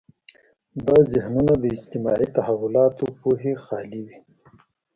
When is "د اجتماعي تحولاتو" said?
1.59-3.05